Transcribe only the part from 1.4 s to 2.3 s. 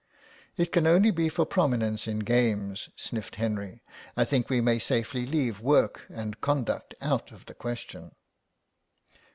prominence in